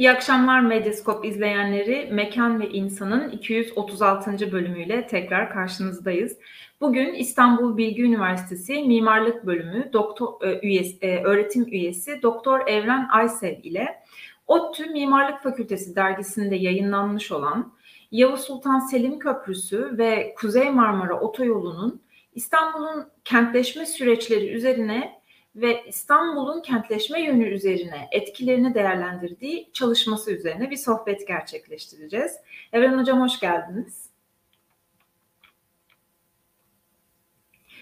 [0.00, 2.08] İyi akşamlar Medyaskop izleyenleri.
[2.12, 4.52] Mekan ve İnsan'ın 236.
[4.52, 6.36] bölümüyle tekrar karşınızdayız.
[6.80, 13.56] Bugün İstanbul Bilgi Üniversitesi Mimarlık Bölümü doktor e, üyesi, e, öğretim üyesi Doktor Evren Aysev
[13.62, 14.02] ile
[14.46, 17.72] ODTÜ Mimarlık Fakültesi dergisinde yayınlanmış olan
[18.10, 22.02] Yavuz Sultan Selim Köprüsü ve Kuzey Marmara Otoyolu'nun
[22.34, 25.19] İstanbul'un kentleşme süreçleri üzerine
[25.56, 32.36] ve İstanbul'un kentleşme yönü üzerine etkilerini değerlendirdiği çalışması üzerine bir sohbet gerçekleştireceğiz.
[32.72, 34.10] Evren Hocam hoş geldiniz.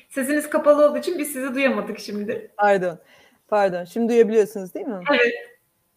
[0.08, 2.50] Sesiniz kapalı olduğu için biz sizi duyamadık şimdi.
[2.56, 2.98] Pardon.
[3.48, 3.84] Pardon.
[3.84, 5.00] Şimdi duyabiliyorsunuz değil mi?
[5.10, 5.34] Evet.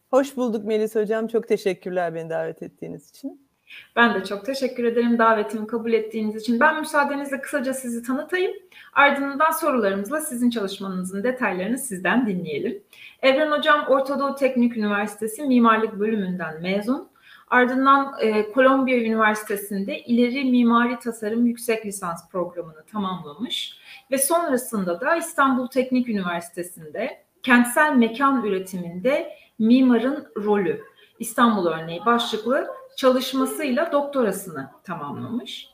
[0.09, 1.27] Hoş bulduk Melis Hocam.
[1.27, 3.50] Çok teşekkürler beni davet ettiğiniz için.
[3.95, 6.59] Ben de çok teşekkür ederim davetimi kabul ettiğiniz için.
[6.59, 8.51] Ben müsaadenizle kısaca sizi tanıtayım.
[8.93, 12.83] Ardından sorularımızla sizin çalışmanızın detaylarını sizden dinleyelim.
[13.21, 17.11] Evren Hocam Ortadoğu Teknik Üniversitesi Mimarlık Bölümünden mezun.
[17.51, 23.77] Ardından e, Kolombiya Üniversitesi'nde ileri mimari tasarım yüksek lisans programını tamamlamış
[24.11, 30.83] ve sonrasında da İstanbul Teknik Üniversitesi'nde kentsel mekan üretiminde mimarın rolü
[31.19, 32.67] İstanbul örneği başlıklı
[33.01, 35.67] çalışmasıyla doktorasını tamamlamış.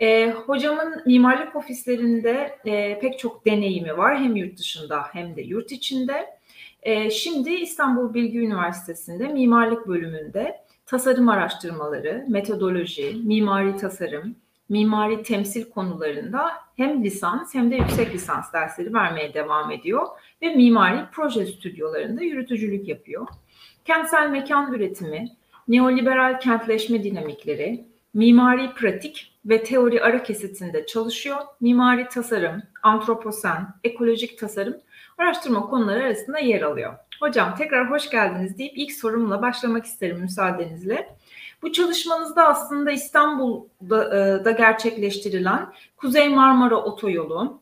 [0.00, 5.72] E, hocamın mimarlık ofislerinde e, pek çok deneyimi var hem yurt dışında hem de yurt
[5.72, 6.26] içinde.
[6.82, 14.36] E, şimdi İstanbul Bilgi Üniversitesi'nde mimarlık bölümünde tasarım araştırmaları, metodoloji, mimari tasarım,
[14.68, 20.06] mimari temsil konularında hem lisans hem de yüksek lisans dersleri vermeye devam ediyor
[20.42, 23.26] ve mimari proje stüdyolarında yürütücülük yapıyor.
[23.84, 25.37] Kentsel mekan üretimi,
[25.68, 27.84] neoliberal kentleşme dinamikleri,
[28.14, 31.36] mimari pratik ve teori ara kesitinde çalışıyor.
[31.60, 34.76] Mimari tasarım, antroposen, ekolojik tasarım
[35.18, 36.94] araştırma konuları arasında yer alıyor.
[37.20, 41.16] Hocam tekrar hoş geldiniz deyip ilk sorumla başlamak isterim müsaadenizle.
[41.62, 47.60] Bu çalışmanızda aslında İstanbul'da e, da gerçekleştirilen Kuzey Marmara Otoyolu,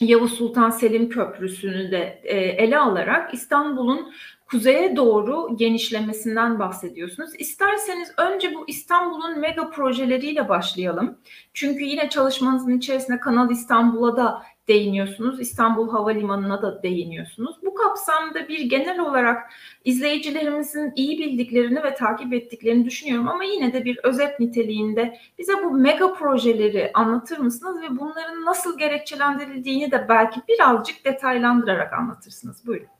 [0.00, 4.12] Yavuz Sultan Selim Köprüsü'nü de e, ele alarak İstanbul'un
[4.50, 7.30] kuzeye doğru genişlemesinden bahsediyorsunuz.
[7.38, 11.18] İsterseniz önce bu İstanbul'un mega projeleriyle başlayalım.
[11.54, 15.40] Çünkü yine çalışmanızın içerisinde Kanal İstanbul'a da değiniyorsunuz.
[15.40, 17.56] İstanbul Havalimanı'na da değiniyorsunuz.
[17.64, 19.52] Bu kapsamda bir genel olarak
[19.84, 25.70] izleyicilerimizin iyi bildiklerini ve takip ettiklerini düşünüyorum ama yine de bir özet niteliğinde bize bu
[25.70, 32.66] mega projeleri anlatır mısınız ve bunların nasıl gerekçelendirildiğini de belki birazcık detaylandırarak anlatırsınız.
[32.66, 32.93] Buyurun.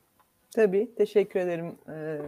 [0.54, 2.18] Tabii, teşekkür ederim e,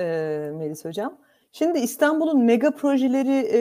[0.00, 0.04] e,
[0.50, 1.18] Melis Hocam.
[1.52, 3.60] Şimdi İstanbul'un mega projeleri e,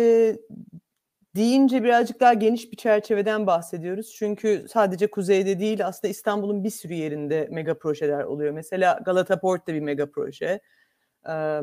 [1.36, 4.14] deyince birazcık daha geniş bir çerçeveden bahsediyoruz.
[4.16, 8.54] Çünkü sadece kuzeyde değil aslında İstanbul'un bir sürü yerinde mega projeler oluyor.
[8.54, 10.60] Mesela Galata Port'ta bir mega proje,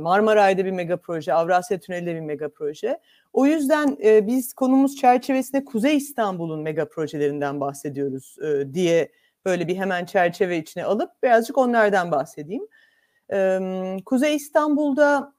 [0.00, 3.00] Marmaray'da bir mega proje, Avrasya Tüneli'de bir mega proje.
[3.32, 9.08] O yüzden e, biz konumuz çerçevesinde Kuzey İstanbul'un mega projelerinden bahsediyoruz e, diye
[9.46, 12.66] böyle bir hemen çerçeve içine alıp birazcık onlardan bahsedeyim.
[14.04, 15.32] Kuzey İstanbul'da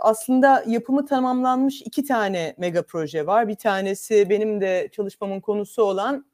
[0.00, 3.48] aslında yapımı tamamlanmış iki tane mega proje var.
[3.48, 6.26] Bir tanesi benim de çalışmamın konusu olan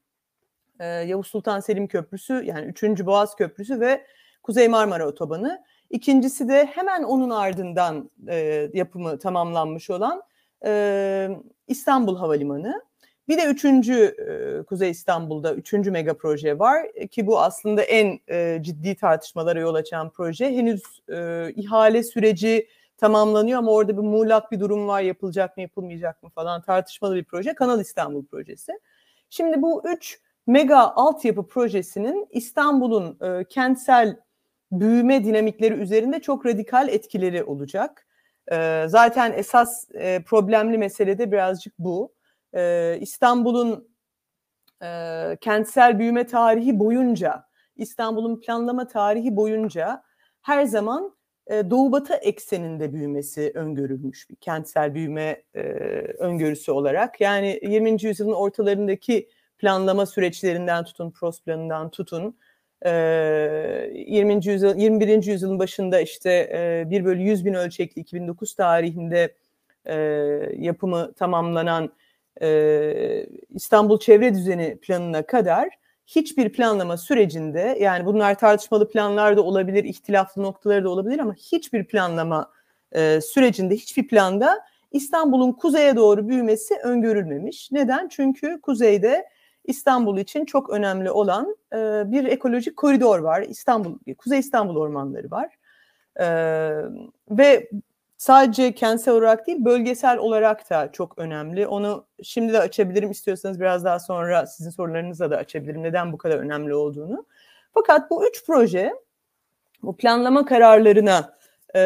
[0.81, 2.82] Yavuz Sultan Selim Köprüsü yani 3.
[3.06, 4.06] Boğaz Köprüsü ve
[4.43, 5.65] Kuzey Marmara Otobanı.
[5.91, 8.10] İkincisi de hemen onun ardından
[8.72, 10.22] yapımı tamamlanmış olan
[11.66, 12.83] İstanbul Havalimanı.
[13.29, 18.21] Bir de üçüncü e, Kuzey İstanbul'da üçüncü mega proje var e, ki bu aslında en
[18.29, 20.51] e, ciddi tartışmalara yol açan proje.
[20.51, 20.83] Henüz
[21.57, 26.63] ihale süreci tamamlanıyor ama orada bir muğlak bir durum var yapılacak mı yapılmayacak mı falan
[26.63, 27.55] tartışmalı bir proje.
[27.55, 28.73] Kanal İstanbul projesi.
[29.31, 34.17] Şimdi bu üç mega altyapı projesinin İstanbul'un kentsel
[34.72, 38.07] büyüme dinamikleri üzerinde çok radikal etkileri olacak.
[38.87, 39.89] Zaten esas
[40.27, 42.16] problemli mesele de birazcık bu
[42.57, 43.89] e, İstanbul'un
[44.83, 50.03] e, kentsel büyüme tarihi boyunca, İstanbul'un planlama tarihi boyunca
[50.43, 51.17] her zaman
[51.47, 55.61] e, Doğu Batı ekseninde büyümesi öngörülmüş bir kentsel büyüme e,
[56.19, 57.21] öngörüsü olarak.
[57.21, 58.05] Yani 20.
[58.05, 62.39] yüzyılın ortalarındaki planlama süreçlerinden tutun, PROS planından tutun,
[62.85, 64.47] 20.
[64.47, 65.25] yüzyıl, 21.
[65.25, 69.35] yüzyılın başında işte 1 bölü 100 bin ölçekli 2009 tarihinde
[70.57, 71.93] yapımı tamamlanan
[72.42, 75.68] e, İstanbul Çevre Düzeni planına kadar
[76.06, 81.84] hiçbir planlama sürecinde yani bunlar tartışmalı planlar da olabilir, ihtilaflı noktaları da olabilir ama hiçbir
[81.84, 82.50] planlama
[82.92, 84.59] e, sürecinde hiçbir planda
[84.92, 87.72] İstanbul'un kuzeye doğru büyümesi öngörülmemiş.
[87.72, 88.09] Neden?
[88.09, 89.28] Çünkü kuzeyde
[89.65, 93.42] İstanbul için çok önemli olan e, bir ekolojik koridor var.
[93.42, 95.59] İstanbul, Kuzey İstanbul ormanları var.
[97.30, 97.71] Ve
[98.18, 101.66] sadece kentsel olarak değil bölgesel olarak da çok önemli.
[101.66, 106.39] Onu şimdi de açabilirim istiyorsanız biraz daha sonra sizin sorularınızla da açabilirim neden bu kadar
[106.39, 107.27] önemli olduğunu.
[107.74, 108.92] Fakat bu üç proje
[109.83, 111.36] bu planlama kararlarına
[111.74, 111.80] e,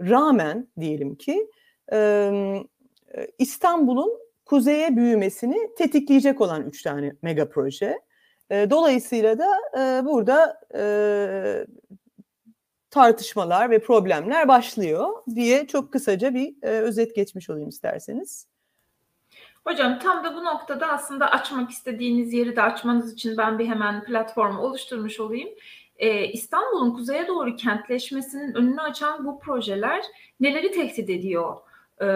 [0.00, 1.46] rağmen diyelim ki
[1.92, 2.30] e,
[3.38, 8.00] İstanbul'un kuzeye büyümesini tetikleyecek olan üç tane mega proje.
[8.50, 10.82] E, dolayısıyla da e, burada e,
[12.94, 18.46] tartışmalar ve problemler başlıyor diye çok kısaca bir e, özet geçmiş olayım isterseniz.
[19.66, 24.04] Hocam tam da bu noktada aslında açmak istediğiniz yeri de açmanız için ben bir hemen
[24.04, 25.48] platform oluşturmuş olayım.
[25.96, 30.04] Ee, İstanbul'un kuzeye doğru kentleşmesinin önünü açan bu projeler
[30.40, 31.56] neleri tehdit ediyor?
[32.00, 32.06] Ee,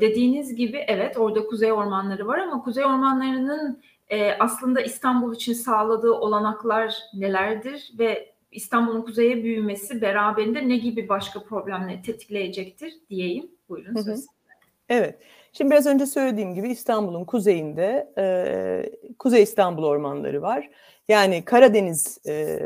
[0.00, 6.12] dediğiniz gibi evet orada kuzey ormanları var ama kuzey ormanlarının e, aslında İstanbul için sağladığı
[6.12, 13.50] olanaklar nelerdir ve İstanbul'un kuzeye büyümesi beraberinde ne gibi başka problemleri tetikleyecektir diyeyim.
[13.68, 14.06] Buyurun söz.
[14.06, 14.26] Hı hı.
[14.88, 15.18] Evet.
[15.52, 20.70] Şimdi biraz önce söylediğim gibi İstanbul'un kuzeyinde e, Kuzey İstanbul ormanları var.
[21.08, 22.58] Yani Karadeniz e,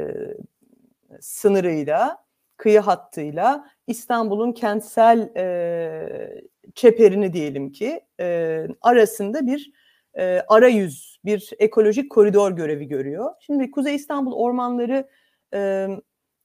[1.20, 2.24] sınırıyla,
[2.56, 6.42] kıyı hattıyla İstanbul'un kentsel e,
[6.74, 9.72] çeperini diyelim ki e, arasında bir
[10.14, 13.30] e, arayüz, bir ekolojik koridor görevi görüyor.
[13.40, 15.08] Şimdi Kuzey İstanbul ormanları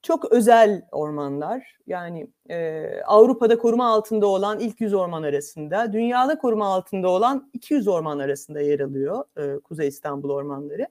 [0.01, 1.77] çok özel ormanlar.
[1.87, 7.87] Yani e, Avrupa'da koruma altında olan ilk 100 orman arasında, dünyada koruma altında olan 200
[7.87, 10.87] orman arasında yer alıyor e, Kuzey İstanbul ormanları.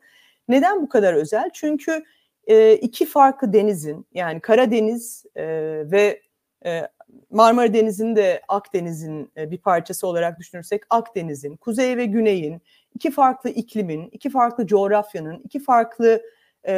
[0.48, 1.50] Neden bu kadar özel?
[1.52, 2.04] Çünkü
[2.46, 5.44] e, iki farklı denizin yani Karadeniz e,
[5.90, 6.22] ve
[6.66, 6.82] e,
[7.30, 12.62] Marmara Denizi'nin de Akdeniz'in e, bir parçası olarak düşünürsek Akdeniz'in, kuzey ve güneyin,
[12.94, 16.22] iki farklı iklimin, iki farklı coğrafyanın, iki farklı
[16.68, 16.74] e,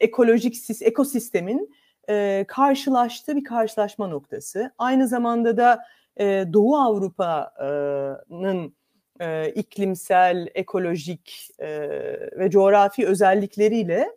[0.00, 1.74] ekolojik ekosistemin
[2.08, 4.70] e, karşılaştığı bir karşılaşma noktası.
[4.78, 5.84] Aynı zamanda da
[6.16, 8.74] e, Doğu Avrupa'nın
[9.20, 11.88] e, iklimsel, ekolojik e,
[12.38, 14.08] ve coğrafi özellikleriyle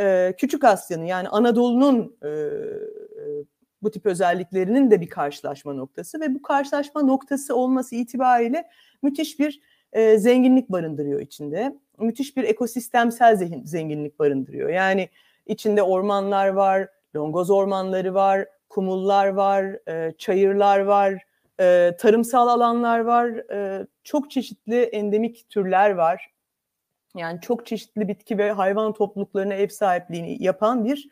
[0.00, 2.30] e, Küçük Asya'nın yani Anadolu'nun e,
[3.82, 8.68] bu tip özelliklerinin de bir karşılaşma noktası ve bu karşılaşma noktası olması itibariyle
[9.02, 9.60] müthiş bir
[9.92, 11.78] e, zenginlik barındırıyor içinde.
[11.98, 14.68] Müthiş bir ekosistemsel zenginlik barındırıyor.
[14.68, 15.08] Yani
[15.46, 21.22] içinde ormanlar var, longoz ormanları var, kumullar var, e, çayırlar var,
[21.60, 26.30] e, tarımsal alanlar var, e, çok çeşitli endemik türler var.
[27.16, 31.08] Yani çok çeşitli bitki ve hayvan topluluklarına ev sahipliğini yapan bir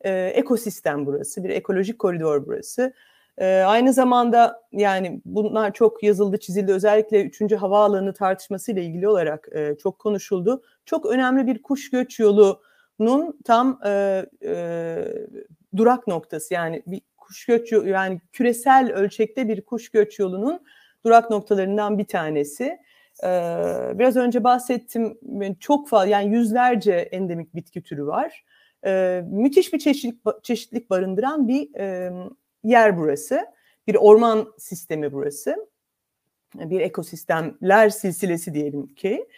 [0.00, 2.92] e, ekosistem burası, bir ekolojik koridor burası.
[3.38, 6.72] E, aynı zamanda yani bunlar çok yazıldı, çizildi.
[6.72, 7.52] Özellikle 3.
[7.52, 10.62] havaalanı tartışmasıyla ilgili olarak e, çok konuşuldu.
[10.84, 15.04] Çok önemli bir kuş göç yolunun tam e, e,
[15.76, 20.60] durak noktası yani bir kuş göç yani küresel ölçekte bir kuş göç yolunun
[21.04, 22.78] durak noktalarından bir tanesi.
[23.24, 25.18] Ee, biraz önce bahsettim
[25.60, 28.44] çok fazla yani yüzlerce endemik bitki türü var.
[28.86, 32.12] Ee, müthiş bir çeşitlik, çeşitlik barındıran bir e,
[32.70, 33.46] yer burası.
[33.86, 35.68] Bir orman sistemi burası.
[36.54, 39.28] Bir ekosistemler silsilesi diyelim ki.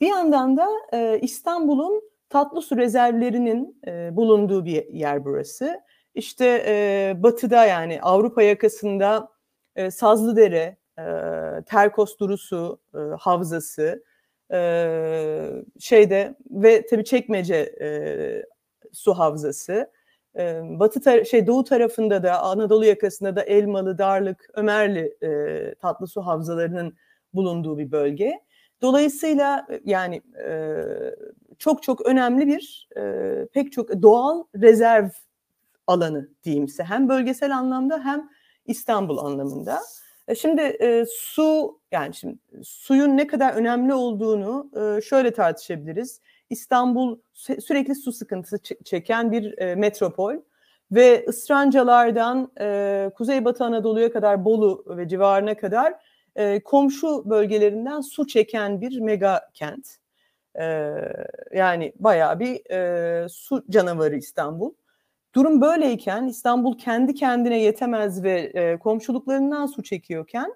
[0.00, 5.80] Bir yandan da e, İstanbul'un tatlı su rezervlerinin e, bulunduğu bir yer burası.
[6.14, 9.32] İşte e, batıda yani Avrupa yakasında
[9.76, 11.04] e, Sazlıdere, e,
[11.66, 14.04] Terkos Durusu e, havzası,
[14.52, 14.58] e,
[15.80, 17.88] şeyde ve tabii Çekmece e,
[18.92, 19.90] su havzası,
[20.36, 26.06] e, batı tar- şey doğu tarafında da Anadolu yakasında da Elmalı, Darlık, Ömerli e, tatlı
[26.06, 26.96] su havzalarının
[27.34, 28.40] bulunduğu bir bölge.
[28.82, 30.82] Dolayısıyla yani e,
[31.58, 35.08] çok çok önemli bir e, pek çok doğal rezerv
[35.86, 38.28] alanı diyeyimse hem bölgesel anlamda hem
[38.66, 39.80] İstanbul anlamında.
[40.28, 46.20] E, şimdi e, su yani şimdi suyun ne kadar önemli olduğunu e, şöyle tartışabiliriz.
[46.50, 50.34] İstanbul sürekli su sıkıntısı çeken bir e, metropol
[50.92, 55.94] ve ısrancalardan e, Kuzeybatı Anadolu'ya kadar Bolu ve civarına kadar
[56.36, 59.88] e, komşu bölgelerinden su çeken bir mega kent.
[61.54, 62.60] Yani bayağı bir
[63.28, 64.72] su canavarı İstanbul.
[65.34, 70.54] Durum böyleyken İstanbul kendi kendine yetemez ve komşuluklarından su çekiyorken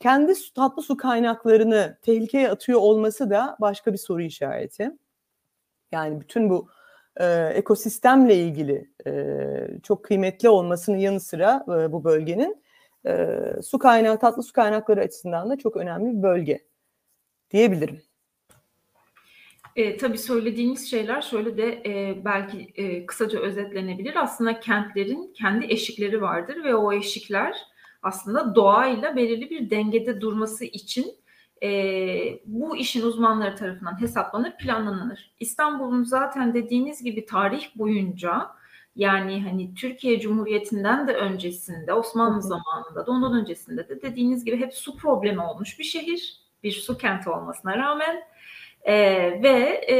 [0.00, 4.90] kendi tatlı su kaynaklarını tehlikeye atıyor olması da başka bir soru işareti.
[5.92, 6.68] Yani bütün bu
[7.16, 9.12] e, ekosistemle ilgili e,
[9.82, 12.62] çok kıymetli olmasının yanı sıra e, bu bölgenin
[13.06, 16.64] e, su kaynağı, tatlı su kaynakları açısından da çok önemli bir bölge
[17.50, 18.02] diyebilirim.
[19.76, 24.22] E, tabii söylediğiniz şeyler şöyle de e, belki e, kısaca özetlenebilir.
[24.22, 27.56] Aslında kentlerin kendi eşikleri vardır ve o eşikler
[28.04, 31.14] aslında doğayla belirli bir dengede durması için
[31.62, 31.70] e,
[32.46, 35.34] bu işin uzmanları tarafından hesaplanır, planlanır.
[35.40, 38.50] İstanbul'un zaten dediğiniz gibi tarih boyunca
[38.96, 44.74] yani hani Türkiye Cumhuriyeti'nden de öncesinde, Osmanlı zamanında da ondan öncesinde de dediğiniz gibi hep
[44.74, 46.40] su problemi olmuş bir şehir.
[46.62, 48.22] Bir su kenti olmasına rağmen
[48.82, 48.94] e,
[49.42, 49.96] ve e,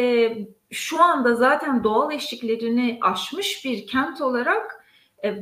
[0.71, 4.84] şu anda zaten doğal eşiklerini aşmış bir kent olarak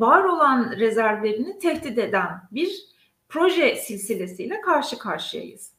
[0.00, 2.86] var olan rezervlerini tehdit eden bir
[3.28, 5.72] proje silsilesiyle karşı karşıyayız.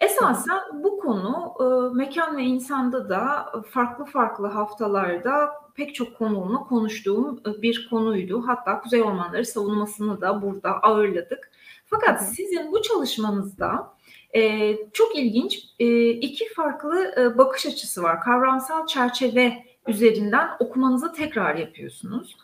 [0.00, 7.40] Esasen bu konu e, mekan ve insanda da farklı farklı haftalarda pek çok konuğumla konuştuğum
[7.46, 8.42] e, bir konuydu.
[8.46, 11.50] Hatta Kuzey Ormanları savunmasını da burada ağırladık.
[11.86, 13.94] Fakat sizin bu çalışmanızda
[14.34, 18.20] e, çok ilginç e, iki farklı e, bakış açısı var.
[18.20, 22.36] Kavramsal çerçeve üzerinden okumanızı tekrar yapıyorsunuz.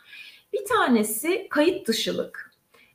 [0.56, 2.52] Bir tanesi kayıt dışılık.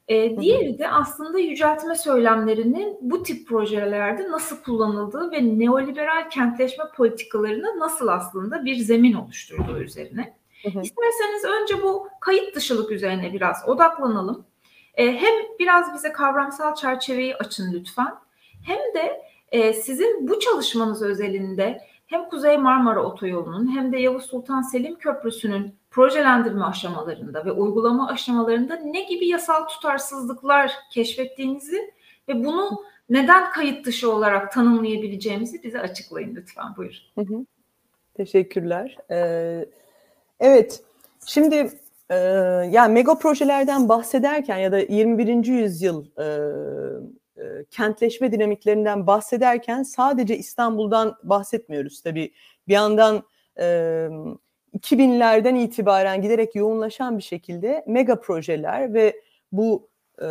[0.08, 7.80] E, diğeri de aslında yüceltme söylemlerinin bu tip projelerde nasıl kullanıldığı ve neoliberal kentleşme politikalarına
[7.80, 10.34] nasıl aslında bir zemin oluşturduğu üzerine.
[10.64, 10.82] Hı hı.
[10.82, 14.46] İsterseniz önce bu kayıt dışılık üzerine biraz odaklanalım.
[14.96, 18.14] E, hem biraz bize kavramsal çerçeveyi açın lütfen.
[18.66, 24.62] Hem de e, sizin bu çalışmanız özelinde hem Kuzey Marmara Otoyolu'nun hem de Yavuz Sultan
[24.62, 31.94] Selim Köprüsü'nün projelendirme aşamalarında ve uygulama aşamalarında ne gibi yasal tutarsızlıklar keşfettiğinizi
[32.28, 36.66] ve bunu neden kayıt dışı olarak tanımlayabileceğimizi bize açıklayın lütfen.
[36.78, 36.98] Buyurun.
[37.16, 37.46] Hı hı.
[38.14, 38.98] Teşekkürler.
[39.12, 39.66] Ee,
[40.40, 40.84] evet,
[41.26, 41.72] şimdi
[42.10, 42.16] e,
[42.72, 45.46] yani mega projelerden bahsederken ya da 21.
[45.46, 46.26] yüzyıl e,
[47.42, 52.02] e, kentleşme dinamiklerinden bahsederken sadece İstanbul'dan bahsetmiyoruz.
[52.02, 52.34] Tabii
[52.68, 53.24] bir yandan
[53.60, 54.08] e,
[54.80, 59.90] 2000'lerden itibaren giderek yoğunlaşan bir şekilde mega projeler ve bu
[60.22, 60.26] e,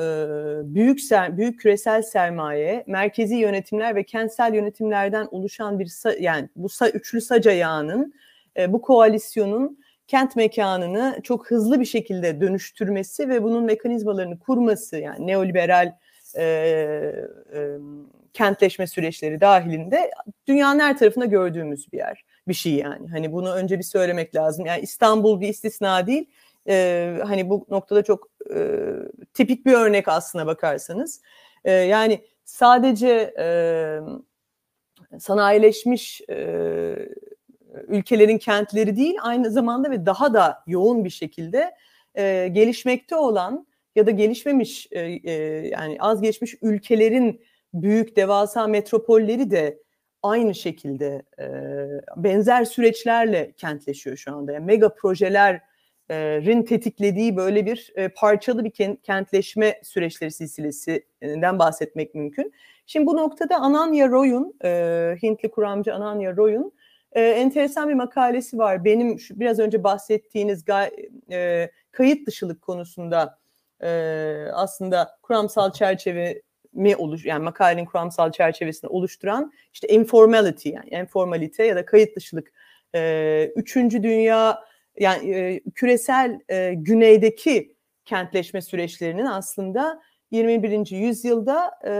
[0.64, 7.20] büyük ser, büyük küresel sermaye, merkezi yönetimler ve kentsel yönetimlerden oluşan bir yani bu üçlü
[7.20, 8.14] sac ayağının
[8.56, 15.26] e, bu koalisyonun kent mekanını çok hızlı bir şekilde dönüştürmesi ve bunun mekanizmalarını kurması yani
[15.26, 15.92] neoliberal
[16.34, 17.78] e, e,
[18.32, 20.10] kentleşme süreçleri dahilinde
[20.46, 23.08] dünyanın her tarafında gördüğümüz bir yer bir şey yani.
[23.08, 24.66] Hani bunu önce bir söylemek lazım.
[24.66, 26.30] Yani İstanbul bir istisna değil.
[26.68, 28.86] Ee, hani bu noktada çok e,
[29.34, 31.22] tipik bir örnek aslına bakarsanız.
[31.64, 33.46] E, yani sadece e,
[35.18, 36.96] sanayileşmiş e,
[37.88, 41.74] ülkelerin kentleri değil aynı zamanda ve daha da yoğun bir şekilde
[42.14, 43.66] e, gelişmekte olan
[43.96, 45.32] ya da gelişmemiş e, e,
[45.68, 47.42] yani az geçmiş ülkelerin
[47.74, 49.78] büyük devasa metropolleri de
[50.22, 51.46] aynı şekilde e,
[52.16, 54.52] benzer süreçlerle kentleşiyor şu anda.
[54.52, 62.52] Yani mega projelerin tetiklediği böyle bir e, parçalı bir kentleşme süreçleri silsilesinden bahsetmek mümkün.
[62.86, 66.72] Şimdi bu noktada Ananya Roy'un, e, Hintli kuramcı Ananya Roy'un
[67.12, 68.84] e, enteresan bir makalesi var.
[68.84, 70.64] Benim şu, biraz önce bahsettiğiniz
[71.30, 73.38] e, kayıt dışılık konusunda
[73.82, 73.88] e,
[74.52, 81.76] aslında kuramsal çerçeve mi oluş yani makalenin kuramsal çerçevesini oluşturan işte informality yani informalite ya
[81.76, 82.52] da kayıt dışılık
[82.94, 84.64] e, üçüncü dünya
[84.98, 90.90] yani e, küresel e, güneydeki kentleşme süreçlerinin aslında 21.
[90.90, 91.92] yüzyılda e,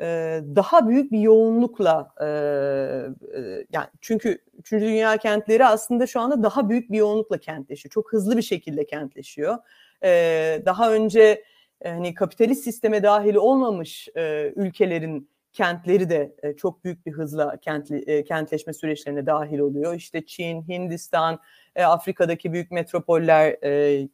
[0.00, 6.42] e, daha büyük bir yoğunlukla e, e, yani çünkü üçüncü dünya kentleri aslında şu anda
[6.42, 7.90] daha büyük bir yoğunlukla kentleşiyor.
[7.92, 9.58] Çok hızlı bir şekilde kentleşiyor.
[10.04, 11.44] E, daha önce
[11.84, 17.96] hani kapitalist sisteme dahil olmamış e, ülkelerin kentleri de e, çok büyük bir hızla kentli,
[17.96, 19.94] e, kentleşme süreçlerine dahil oluyor.
[19.94, 21.38] İşte Çin, Hindistan,
[21.76, 24.08] e, Afrika'daki büyük metropoller, e,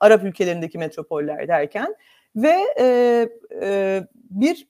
[0.00, 1.96] Arap ülkelerindeki metropoller derken
[2.36, 3.28] ve e,
[3.62, 4.66] e, bir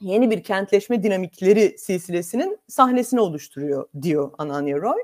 [0.00, 5.00] yeni bir kentleşme dinamikleri silsilesinin sahnesini oluşturuyor diyor Ananya Roy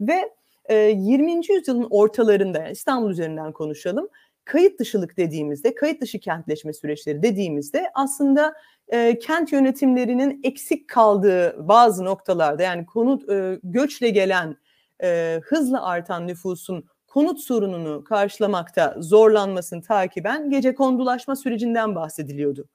[0.00, 0.30] ve
[0.64, 1.32] e, 20.
[1.32, 4.08] yüzyılın ortalarında İstanbul üzerinden konuşalım
[4.50, 8.54] kayıt dışılık dediğimizde, kayıt dışı kentleşme süreçleri dediğimizde aslında
[8.88, 14.56] e, kent yönetimlerinin eksik kaldığı bazı noktalarda yani konut e, göçle gelen
[15.02, 22.68] e, hızla artan nüfusun konut sorununu karşılamakta zorlanmasını takiben gece kondulaşma sürecinden bahsediliyordu.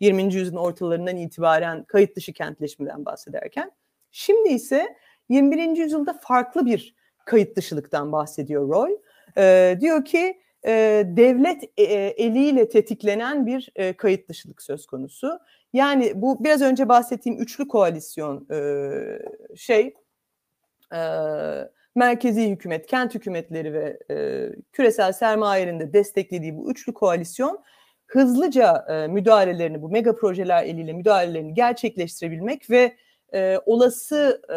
[0.00, 0.34] 20.
[0.34, 3.70] yüzyılın ortalarından itibaren kayıt dışı kentleşmeden bahsederken.
[4.10, 4.96] Şimdi ise
[5.28, 5.76] 21.
[5.76, 8.96] yüzyılda farklı bir kayıt dışılıktan bahsediyor Roy.
[9.36, 15.38] E, diyor ki e, devlet e, eliyle tetiklenen bir e, kayıt dışılık söz konusu.
[15.72, 18.58] Yani bu biraz önce bahsettiğim üçlü koalisyon e,
[19.56, 19.94] şey
[20.94, 21.00] e,
[21.94, 27.62] merkezi hükümet, kent hükümetleri ve e, küresel sermayenin de desteklediği bu üçlü koalisyon
[28.06, 32.96] hızlıca e, müdahalelerini, bu mega projeler eliyle müdahalelerini gerçekleştirebilmek ve
[33.34, 34.56] e, olası e,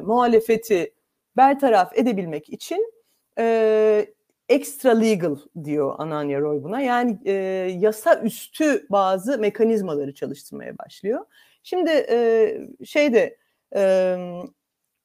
[0.00, 0.94] muhalefeti
[1.36, 2.92] bertaraf edebilmek için
[3.38, 4.06] e,
[4.48, 6.80] extra legal diyor Ananya Roy buna.
[6.80, 7.32] Yani e,
[7.80, 11.24] yasa üstü bazı mekanizmaları çalıştırmaya başlıyor.
[11.62, 13.38] Şimdi e, şeyde
[13.76, 14.16] e,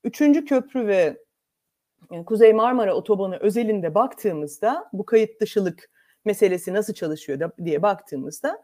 [0.04, 1.18] üçüncü köprü ve
[2.12, 5.90] yani Kuzey Marmara Otobanı özelinde baktığımızda bu kayıt dışılık
[6.26, 8.62] meselesi nasıl çalışıyor diye baktığımızda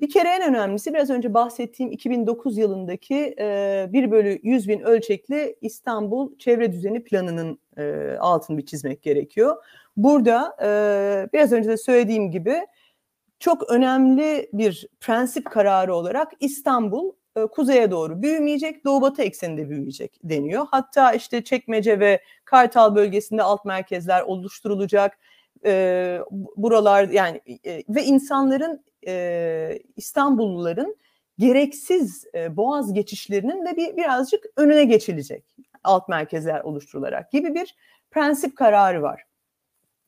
[0.00, 5.56] bir kere en önemlisi biraz önce bahsettiğim 2009 yılındaki e, 1 bölü 100 bin ölçekli
[5.60, 9.56] İstanbul Çevre Düzeni Planı'nın e, altını bir çizmek gerekiyor.
[9.96, 10.68] Burada e,
[11.32, 12.66] biraz önce de söylediğim gibi
[13.40, 20.20] çok önemli bir prensip kararı olarak İstanbul e, kuzeye doğru büyümeyecek, doğu batı ekseninde büyüyecek
[20.24, 20.66] deniyor.
[20.70, 25.18] Hatta işte Çekmece ve Kartal bölgesinde alt merkezler oluşturulacak.
[25.64, 26.20] E,
[26.56, 30.96] buralar yani e, ve insanların e, İstanbulluların
[31.38, 35.44] gereksiz e, boğaz geçişlerinin de bir birazcık önüne geçilecek
[35.84, 37.74] alt merkezler oluşturularak gibi bir
[38.10, 39.22] prensip kararı var.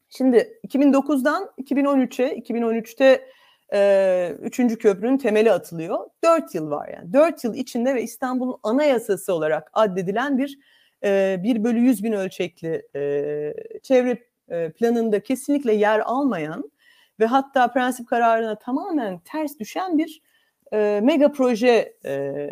[0.09, 3.29] Şimdi 2009'dan 2013'e, 2013'te
[3.73, 5.99] e, üçüncü köprünün temeli atılıyor.
[6.25, 7.13] Dört yıl var yani.
[7.13, 10.59] Dört yıl içinde ve İstanbul'un anayasası olarak addedilen bir
[11.05, 14.31] e, 1 bölü 100 bin ölçekli e, çevre
[14.71, 16.71] planında kesinlikle yer almayan
[17.21, 20.23] ve hatta prensip kararına tamamen ters düşen bir
[20.73, 22.49] e, mega proje e,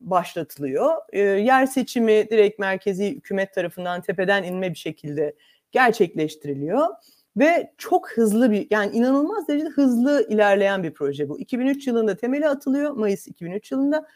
[0.00, 0.94] başlatılıyor.
[1.12, 5.34] E, yer seçimi direkt merkezi hükümet tarafından tepeden inme bir şekilde
[5.72, 6.88] gerçekleştiriliyor
[7.36, 11.38] ve çok hızlı bir yani inanılmaz derecede hızlı ilerleyen bir proje bu.
[11.38, 14.06] 2003 yılında temeli atılıyor Mayıs 2003 yılında.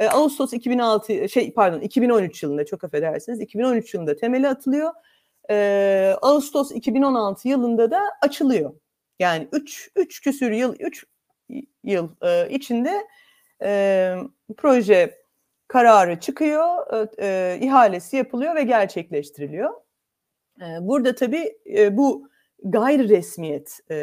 [0.00, 4.92] E, Ağustos 2006 şey pardon 2013 yılında çok affedersiniz 2013 yılında temeli atılıyor.
[5.50, 8.74] E, Ağustos 2016 yılında da açılıyor.
[9.20, 11.06] Yani 3 3 küsür yıl 3
[11.84, 13.06] yıl e, içinde
[13.62, 14.14] e,
[14.56, 15.20] proje
[15.68, 16.86] kararı çıkıyor,
[17.18, 19.70] e, ihalesi yapılıyor ve gerçekleştiriliyor.
[20.60, 22.28] E, burada tabii e, bu
[22.64, 23.96] gayri resmiyet e,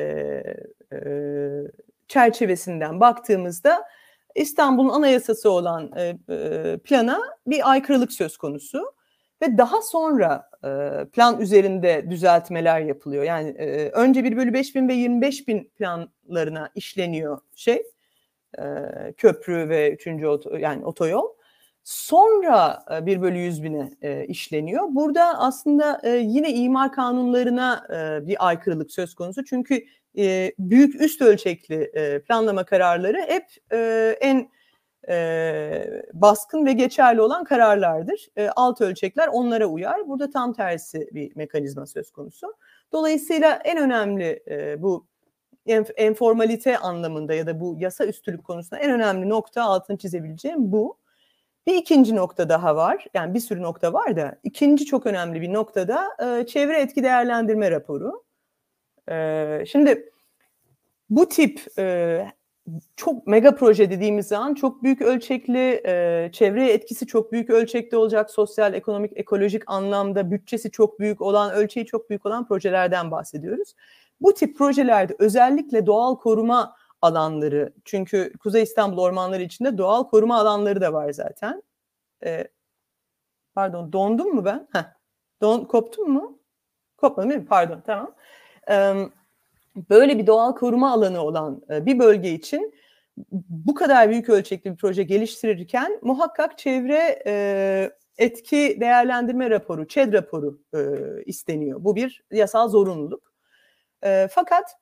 [0.93, 0.99] e,
[2.07, 3.83] çerçevesinden baktığımızda
[4.35, 8.96] İstanbul'un anayasası olan e, e, plana bir aykırılık söz konusu
[9.41, 10.69] ve daha sonra e,
[11.05, 13.23] plan üzerinde düzeltmeler yapılıyor.
[13.23, 17.83] Yani e, önce 1 bölü 5 bin ve 25 bin planlarına işleniyor şey
[18.59, 18.63] e,
[19.17, 21.37] köprü ve üçüncü oto, yani otoyol.
[21.83, 24.83] Sonra 1 bölü 100 bine e, işleniyor.
[24.89, 29.45] Burada aslında e, yine imar kanunlarına e, bir aykırılık söz konusu.
[29.45, 29.83] Çünkü
[30.17, 34.49] e, büyük üst ölçekli e, planlama kararları hep e, en
[35.09, 38.27] e, baskın ve geçerli olan kararlardır.
[38.37, 40.07] E, alt ölçekler onlara uyar.
[40.07, 42.53] Burada tam tersi bir mekanizma söz konusu.
[42.91, 45.07] Dolayısıyla en önemli e, bu
[45.97, 50.97] enformalite anlamında ya da bu yasa üstülük konusunda en önemli nokta altını çizebileceğim bu.
[51.67, 53.05] Bir ikinci nokta daha var.
[53.13, 57.71] Yani bir sürü nokta var da ikinci çok önemli bir noktada e, çevre etki değerlendirme
[57.71, 58.23] raporu.
[59.11, 60.11] E, şimdi
[61.09, 62.27] bu tip e,
[62.95, 68.31] çok mega proje dediğimiz zaman çok büyük ölçekli, e, çevreye etkisi çok büyük ölçekte olacak,
[68.31, 73.75] sosyal, ekonomik, ekolojik anlamda bütçesi çok büyük olan, ölçeği çok büyük olan projelerden bahsediyoruz.
[74.21, 80.81] Bu tip projelerde özellikle doğal koruma alanları, çünkü Kuzey İstanbul ormanları içinde doğal koruma alanları
[80.81, 81.63] da var zaten.
[82.25, 82.47] E,
[83.55, 84.67] pardon, dondum mu ben?
[84.73, 84.85] Heh,
[85.41, 86.39] don, koptum mu?
[86.97, 87.47] Kopmadım değil mi?
[87.47, 88.15] Pardon, tamam.
[88.67, 89.11] Evet
[89.89, 92.73] böyle bir doğal koruma alanı olan e, bir bölge için
[93.49, 100.59] bu kadar büyük ölçekli bir proje geliştirirken muhakkak çevre e, etki değerlendirme raporu, ÇED raporu
[100.73, 100.79] e,
[101.25, 101.83] isteniyor.
[101.83, 103.33] Bu bir yasal zorunluluk.
[104.29, 104.75] Fakat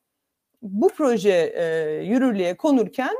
[0.62, 1.56] bu proje
[2.04, 3.16] yürürlüğe konurken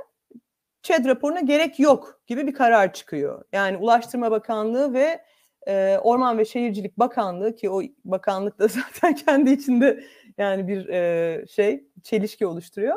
[0.84, 3.46] ÇED raporuna gerek yok gibi bir karar çıkıyor.
[3.54, 5.26] Yani Ulaştırma Bakanlığı ve
[6.04, 10.04] Orman ve Şehircilik Bakanlığı ki o bakanlık da zaten kendi içinde
[10.38, 10.88] yani bir
[11.48, 12.96] şey çelişki oluşturuyor.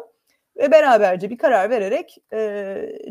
[0.56, 2.18] Ve beraberce bir karar vererek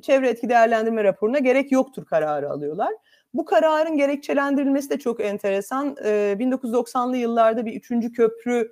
[0.04, 2.93] çevre etki değerlendirme raporuna gerek yoktur kararı alıyorlar.
[3.34, 5.96] Bu kararın gerekçelendirilmesi de çok enteresan.
[6.04, 8.72] E, 1990'lı yıllarda bir üçüncü köprü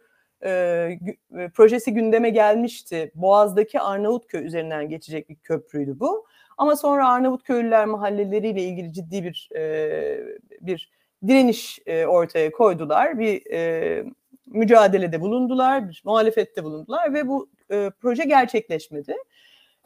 [1.54, 3.12] projesi gündeme gelmişti.
[3.15, 6.26] Boğaz'daki Arnavutköy üzerinden geçecek bir köprüydü bu.
[6.58, 10.20] Ama sonra Arnavutköylüler mahalleleriyle ilgili ciddi bir e,
[10.62, 10.91] bir
[11.28, 13.20] direniş e, ortaya koydular.
[13.20, 14.04] Bir e,
[14.46, 19.15] mücadelede bulundular, bir muhalefette bulundular ve bu e, proje gerçekleşmedi.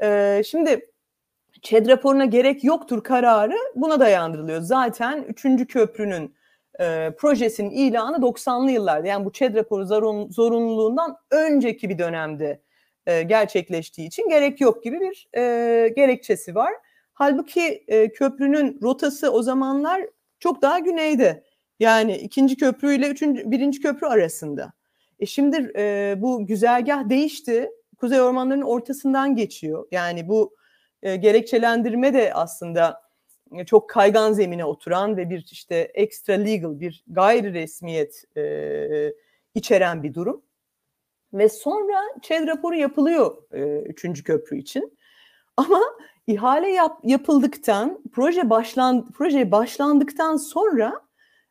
[0.01, 0.89] E, şimdi
[1.61, 4.61] ÇED raporuna gerek yoktur kararı buna dayandırılıyor.
[4.61, 6.35] Zaten üçüncü köprünün
[6.79, 12.61] e, projesinin ilanı 90'lı yıllarda yani bu ÇED raporu zorun, zorunluluğundan önceki bir dönemde
[13.09, 16.73] e, gerçekleştiği için gerek yok gibi bir e, gerekçesi var.
[17.13, 20.01] Halbuki e, köprünün rotası o zamanlar
[20.39, 21.43] çok daha güneyde.
[21.79, 24.73] Yani ikinci köprü ile üçüncü, birinci köprü arasında.
[25.19, 27.69] E şimdi e, bu güzergah değişti.
[27.97, 29.87] Kuzey ormanlarının ortasından geçiyor.
[29.91, 30.55] Yani bu
[31.03, 33.01] e, gerekçelendirme de aslında
[33.57, 39.13] e, çok kaygan zemine oturan ve bir işte extra legal bir gayri resmiyet e,
[39.55, 40.41] içeren bir durum.
[41.33, 44.97] Ve sonra ÇED raporu yapılıyor e, üçüncü köprü için.
[45.57, 45.81] Ama
[46.27, 51.01] ihale yap, yapıldıktan, proje başlan, proje başlandıktan sonra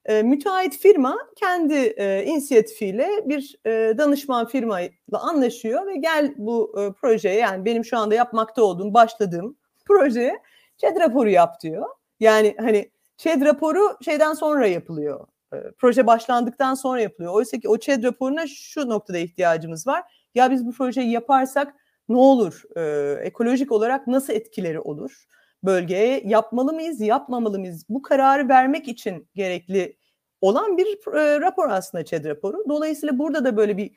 [0.05, 6.93] e, müteahhit firma kendi e, inisiyatifiyle bir e, danışman firmayla anlaşıyor ve gel bu e,
[6.93, 10.43] projeye yani benim şu anda yapmakta olduğum, başladığım projeye
[10.77, 11.87] ÇED raporu yap diyor.
[12.21, 15.27] Yani hani ÇED raporu şeyden sonra yapılıyor.
[15.53, 17.35] E, proje başlandıktan sonra yapılıyor.
[17.35, 20.03] Oysa ki o ÇED raporuna şu noktada ihtiyacımız var.
[20.35, 21.75] Ya biz bu projeyi yaparsak
[22.09, 22.63] ne olur?
[22.77, 25.25] E, ekolojik olarak nasıl etkileri olur?
[25.63, 27.85] Bölgeye yapmalı mıyız, yapmamalı mıyız?
[27.89, 29.97] Bu kararı vermek için gerekli
[30.41, 32.65] olan bir e, rapor aslında ÇED raporu.
[32.69, 33.91] Dolayısıyla burada da böyle bir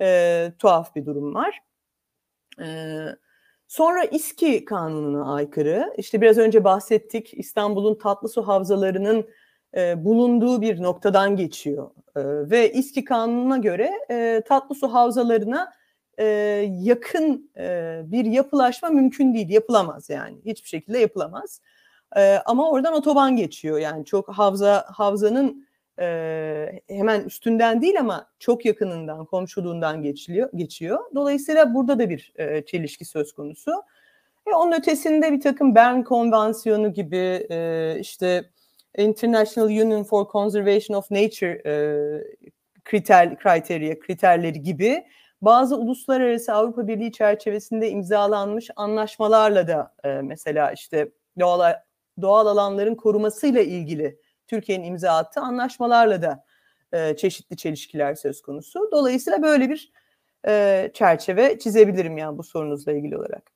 [0.00, 1.60] e, tuhaf bir durum var.
[2.60, 2.66] E,
[3.68, 5.94] sonra İSKİ kanununa aykırı.
[5.98, 9.28] İşte biraz önce bahsettik İstanbul'un tatlı su havzalarının
[9.76, 11.90] e, bulunduğu bir noktadan geçiyor.
[12.16, 15.72] E, ve İSKİ kanununa göre e, tatlı su havzalarına
[16.18, 16.24] e,
[16.80, 20.36] yakın e, bir yapılaşma mümkün değil, yapılamaz yani.
[20.44, 21.60] Hiçbir şekilde yapılamaz.
[22.16, 25.66] E, ama oradan otoban geçiyor yani çok havza havzanın
[26.00, 30.98] e, hemen üstünden değil ama çok yakınından, komşuluğundan geçiliyor, geçiyor.
[31.14, 33.72] Dolayısıyla burada da bir e, çelişki söz konusu.
[34.48, 38.50] Ve onun ötesinde bir takım Bern Konvansiyonu gibi e, işte
[38.98, 41.74] International Union for Conservation of Nature e,
[42.84, 45.04] kriter, kriterya, kriterleri gibi
[45.42, 51.08] bazı uluslararası Avrupa Birliği çerçevesinde imzalanmış anlaşmalarla da e, mesela işte
[51.40, 51.74] doğal
[52.20, 56.44] doğal alanların korumasıyla ilgili Türkiye'nin imza attığı anlaşmalarla da
[56.92, 58.88] e, çeşitli çelişkiler söz konusu.
[58.92, 59.92] Dolayısıyla böyle bir
[60.46, 63.53] e, çerçeve çizebilirim yani bu sorunuzla ilgili olarak.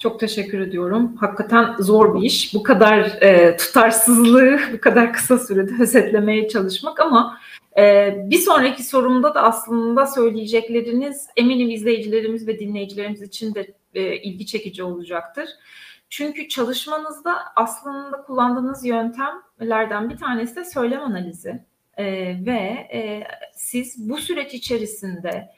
[0.00, 1.16] Çok teşekkür ediyorum.
[1.16, 2.54] Hakikaten zor bir iş.
[2.54, 7.38] Bu kadar e, tutarsızlığı bu kadar kısa sürede özetlemeye çalışmak ama
[7.78, 14.46] e, bir sonraki sorumda da aslında söyleyecekleriniz eminim izleyicilerimiz ve dinleyicilerimiz için de e, ilgi
[14.46, 15.48] çekici olacaktır.
[16.10, 21.64] Çünkü çalışmanızda aslında kullandığınız yöntemlerden bir tanesi de söylem analizi
[21.96, 22.04] e,
[22.46, 23.22] ve e,
[23.54, 25.50] siz bu süreç içerisinde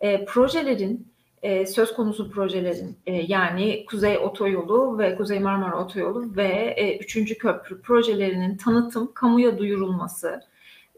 [0.00, 6.74] e, projelerin e, söz konusu projelerin e, yani Kuzey Otoyolu ve Kuzey Marmara Otoyolu ve
[6.76, 10.40] e, Üçüncü Köprü projelerinin tanıtım, kamuya duyurulması,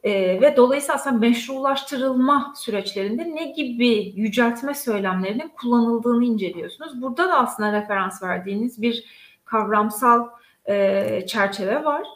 [0.03, 7.03] e, ve dolayısıyla aslında meşrulaştırılma süreçlerinde ne gibi yüceltme söylemlerinin kullanıldığını inceliyorsunuz.
[7.03, 9.05] Burada da aslında referans verdiğiniz bir
[9.44, 10.29] kavramsal
[10.68, 12.07] e, çerçeve var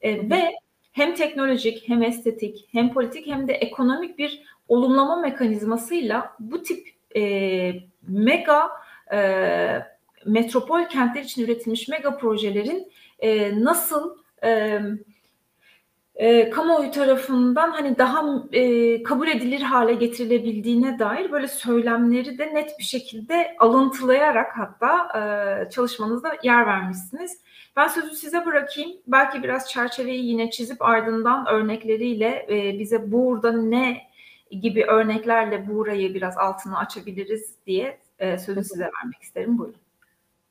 [0.00, 0.54] e, ve
[0.92, 7.74] hem teknolojik hem estetik hem politik hem de ekonomik bir olumlama mekanizmasıyla bu tip e,
[8.08, 8.70] mega
[9.12, 9.18] e,
[10.26, 14.80] metropol kentler için üretilmiş mega projelerin e, nasıl e,
[16.14, 22.78] e, kamuoyu tarafından hani daha e, kabul edilir hale getirilebildiğine dair böyle söylemleri de net
[22.78, 27.40] bir şekilde alıntılayarak hatta e, çalışmanızda yer vermişsiniz.
[27.76, 28.90] Ben sözü size bırakayım.
[29.06, 34.13] Belki biraz çerçeveyi yine çizip ardından örnekleriyle e, bize burada ne
[34.60, 39.58] gibi örneklerle burayı biraz altını açabiliriz diye e, sözü size vermek isterim.
[39.58, 39.80] Buyurun.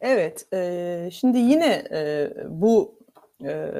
[0.02, 2.96] Evet, e, şimdi yine e, bu
[3.44, 3.72] e,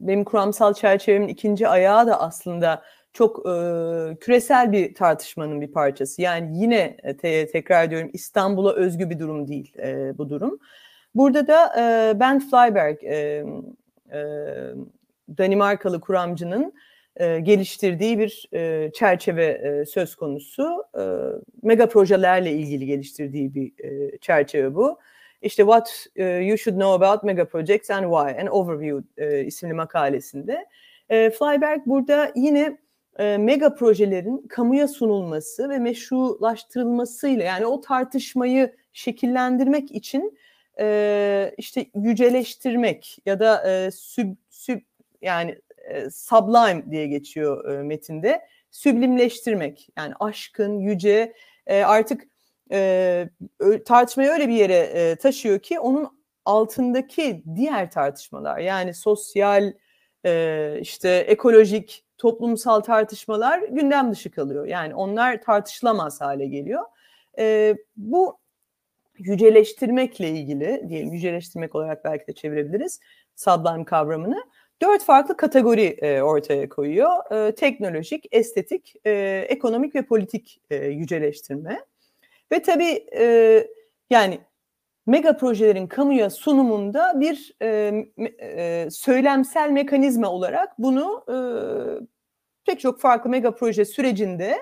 [0.00, 2.82] benim kuramsal çerçevemin ikinci ayağı da aslında
[3.12, 3.50] çok e,
[4.20, 6.22] küresel bir tartışmanın bir parçası.
[6.22, 10.58] Yani yine e, te, tekrar ediyorum İstanbul'a özgü bir durum değil e, bu durum.
[11.14, 13.44] Burada da e, Ben Flyberg, e,
[14.12, 14.24] e,
[15.38, 16.72] Danimarkalı kuramcının
[17.16, 20.84] e, geliştirdiği bir e, çerçeve e, söz konusu.
[21.62, 23.72] Mega projelerle ilgili geliştirdiği bir
[24.18, 24.98] çerçeve bu.
[25.42, 30.66] İşte What You Should Know About Mega Projects and Why, an Overview isimli makalesinde.
[31.08, 32.78] Flyberg burada yine
[33.18, 40.38] mega projelerin kamuya sunulması ve meşrulaştırılmasıyla yani o tartışmayı şekillendirmek için
[41.58, 44.80] işte yüceleştirmek ya da e, süb, süb
[45.22, 51.34] yani e, sublime diye geçiyor e, metinde süblimleştirmek yani aşkın yüce
[51.66, 52.22] e, artık
[52.72, 53.28] e,
[53.86, 59.72] tartışmayı öyle bir yere e, taşıyor ki onun altındaki diğer tartışmalar yani sosyal
[60.26, 64.66] e, işte ekolojik, toplumsal tartışmalar gündem dışı kalıyor.
[64.66, 66.82] Yani onlar tartışılamaz hale geliyor.
[67.38, 68.38] E, bu
[69.18, 73.00] yüceleştirmekle ilgili diyelim yüceleştirmek olarak belki de çevirebiliriz
[73.36, 74.44] sublime kavramını
[74.82, 77.32] dört farklı kategori e, ortaya koyuyor.
[77.48, 81.84] E, teknolojik, estetik, e, ekonomik ve politik e, yüceleştirme.
[82.52, 83.66] Ve tabii e,
[84.10, 84.40] yani
[85.06, 87.92] mega projelerin kamuya sunumunda bir e,
[88.40, 91.36] e, söylemsel mekanizma olarak bunu e,
[92.64, 94.56] pek çok farklı mega proje sürecinde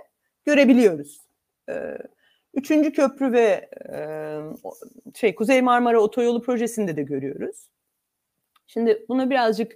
[0.44, 1.20] görebiliyoruz.
[1.68, 1.98] E,
[2.54, 3.98] üçüncü köprü ve e,
[5.14, 7.68] şey Kuzey Marmara Otoyolu projesinde de görüyoruz.
[8.66, 9.72] Şimdi buna birazcık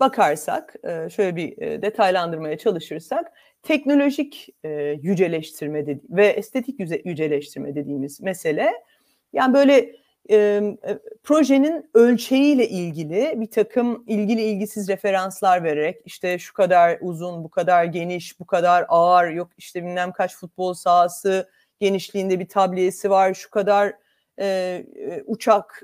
[0.00, 3.32] bakarsak, e, şöyle bir e, detaylandırmaya çalışırsak,
[3.62, 4.68] teknolojik e,
[5.02, 8.72] yüceleştirme dedi ve estetik yüceleştirme dediğimiz mesele,
[9.32, 9.96] yani böyle
[11.22, 17.84] projenin ölçeğiyle ilgili bir takım ilgili ilgisiz referanslar vererek işte şu kadar uzun, bu kadar
[17.84, 23.50] geniş, bu kadar ağır, yok işte bilmem kaç futbol sahası genişliğinde bir tabliyesi var, şu
[23.50, 23.92] kadar
[25.26, 25.82] uçak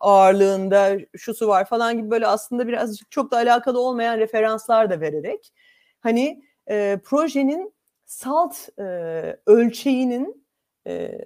[0.00, 5.52] ağırlığında şusu var falan gibi böyle aslında birazcık çok da alakalı olmayan referanslar da vererek
[6.00, 8.82] hani e, projenin salt e,
[9.46, 10.46] ölçeğinin
[10.86, 11.18] e,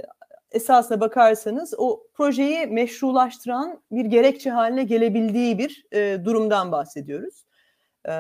[0.53, 7.45] esasına bakarsanız o projeyi meşrulaştıran bir gerekçe haline gelebildiği bir e, durumdan bahsediyoruz.
[8.09, 8.13] E,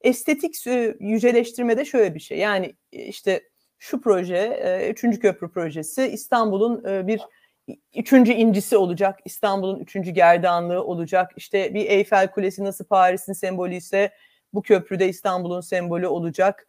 [0.00, 0.66] estetik
[1.00, 3.42] yüceleştirmede şöyle bir şey yani işte
[3.78, 7.20] şu proje, e, üçüncü köprü projesi İstanbul'un e, bir
[7.96, 11.30] üçüncü incisi olacak, İstanbul'un üçüncü gerdanlığı olacak.
[11.36, 14.10] İşte bir Eyfel Kulesi nasıl Paris'in sembolü ise
[14.54, 16.66] bu köprüde İstanbul'un sembolü olacak.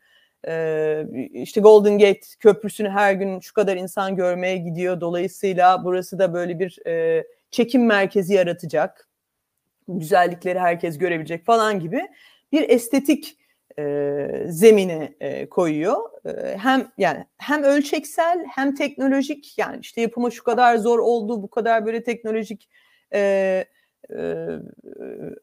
[0.48, 5.02] Ee, işte Golden Gate Köprüsü'nü her gün şu kadar insan görmeye gidiyor.
[5.02, 9.10] Dolayısıyla burası da böyle bir e, çekim merkezi yaratacak.
[9.88, 12.02] Güzellikleri herkes görebilecek falan gibi
[12.52, 13.38] bir estetik
[13.80, 16.26] e, zemine e, koyuyor.
[16.26, 21.50] E, hem yani hem ölçeksel hem teknolojik yani işte yapımı şu kadar zor oldu, bu
[21.50, 22.70] kadar böyle teknolojik
[23.14, 23.66] e,
[24.16, 24.48] e,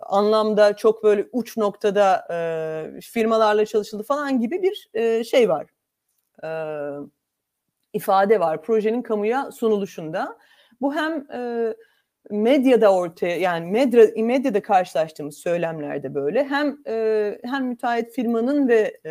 [0.00, 5.66] anlamda çok böyle uç noktada e, firmalarla çalışıldı falan gibi bir e, şey var.
[6.44, 6.50] E,
[7.92, 10.38] ifade var projenin kamuya sunuluşunda.
[10.80, 11.74] Bu hem e,
[12.30, 19.10] medyada ortaya yani medya medyada karşılaştığımız söylemlerde böyle hem e, hem müteahhit firmanın ve e,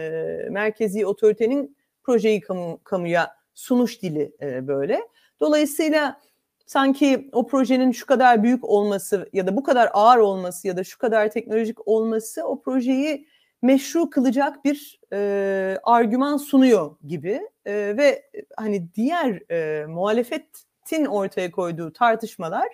[0.50, 5.00] merkezi otoritenin projeyi kamu, kamuya sunuş dili e, böyle.
[5.40, 6.22] Dolayısıyla
[6.66, 10.84] sanki o projenin şu kadar büyük olması ya da bu kadar ağır olması ya da
[10.84, 13.28] şu kadar teknolojik olması o projeyi
[13.62, 18.24] meşru kılacak bir e, argüman sunuyor gibi e, ve
[18.58, 22.68] hani diğer e, muhalefetin ortaya koyduğu tartışmalar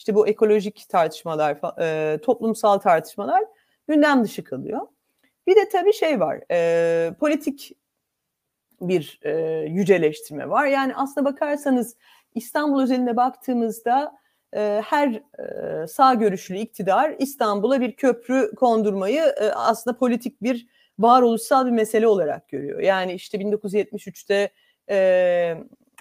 [0.00, 3.44] işte bu ekolojik tartışmalar, e, toplumsal tartışmalar
[3.88, 4.80] gündem dışı kalıyor.
[5.46, 7.72] Bir de tabii şey var, e, politik
[8.80, 9.32] bir e,
[9.68, 10.66] yüceleştirme var.
[10.66, 11.96] Yani aslına bakarsanız
[12.34, 14.18] İstanbul özelinde baktığımızda
[14.56, 20.66] e, her e, sağ görüşlü iktidar İstanbul'a bir köprü kondurmayı e, aslında politik bir
[20.98, 22.80] varoluşsal bir mesele olarak görüyor.
[22.80, 24.50] Yani işte 1973'te
[24.90, 25.56] e,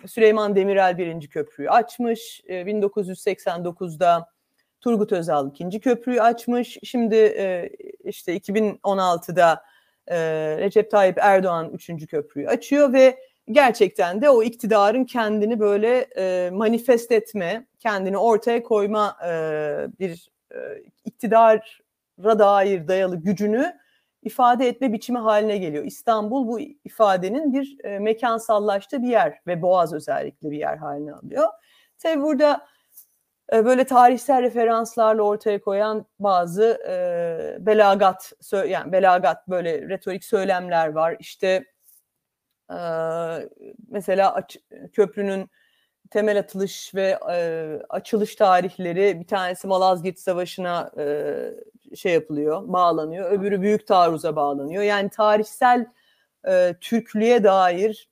[0.07, 2.41] Süleyman Demirel birinci köprüyü açmış.
[2.49, 4.39] 1989'da e,
[4.81, 6.77] Turgut Özal ikinci köprüyü açmış.
[6.83, 7.69] Şimdi e,
[8.03, 9.63] işte 2016'da
[10.07, 10.17] e,
[10.57, 13.17] Recep Tayyip Erdoğan üçüncü köprüyü açıyor ve
[13.51, 16.07] gerçekten de o iktidarın kendini böyle
[16.49, 19.17] manifest etme, kendini ortaya koyma
[19.99, 20.29] bir
[21.05, 23.79] iktidara dair dayalı gücünü
[24.23, 25.85] ifade etme biçimi haline geliyor.
[25.85, 31.47] İstanbul bu ifadenin bir e, mekansallaştığı bir yer ve Boğaz özellikle bir yer haline alıyor.
[31.97, 32.67] Tabi burada
[33.53, 38.33] e, böyle tarihsel referanslarla ortaya koyan bazı e, belagat
[38.67, 41.15] yani belagat böyle retorik söylemler var.
[41.19, 41.65] İşte
[42.71, 42.77] e,
[43.87, 44.57] mesela aç,
[44.93, 45.49] köprünün
[46.09, 53.31] temel atılış ve e, açılış tarihleri bir tanesi Malazgirt Savaşı'na e, şey yapılıyor, bağlanıyor.
[53.31, 54.83] Öbürü Büyük Taarruz'a bağlanıyor.
[54.83, 55.85] Yani tarihsel
[56.47, 58.09] e, Türklüğe dair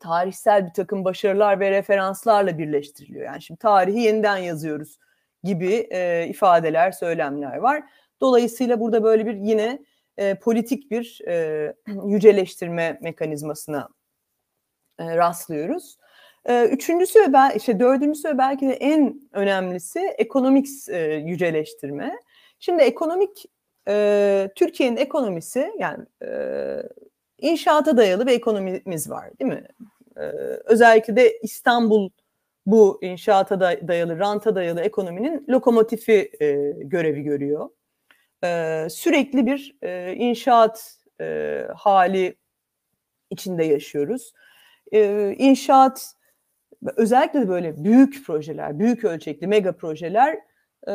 [0.00, 3.24] tarihsel bir takım başarılar ve referanslarla birleştiriliyor.
[3.24, 4.98] Yani şimdi tarihi yeniden yazıyoruz
[5.44, 7.82] gibi e, ifadeler, söylemler var.
[8.20, 9.84] Dolayısıyla burada böyle bir yine
[10.16, 11.74] e, politik bir e,
[12.06, 13.88] yüceleştirme mekanizmasına
[14.98, 15.96] e, rastlıyoruz.
[16.44, 22.16] E, üçüncüsü ve ben, işte dördüncüsü ve belki de en önemlisi ekonomik e, yüceleştirme.
[22.58, 23.44] Şimdi ekonomik
[23.88, 26.30] e, Türkiye'nin ekonomisi yani e,
[27.38, 29.66] inşaata dayalı bir ekonomimiz var değil mi?
[30.64, 32.10] Özellikle de İstanbul
[32.66, 36.30] bu inşaata dayalı, ranta dayalı ekonominin lokomotifi
[36.78, 37.70] görevi görüyor.
[38.90, 39.76] sürekli bir
[40.16, 40.96] inşaat
[41.76, 42.36] hali
[43.30, 44.32] içinde yaşıyoruz.
[45.38, 46.14] İnşaat
[46.96, 50.38] özellikle de böyle büyük projeler, büyük ölçekli mega projeler
[50.88, 50.94] e,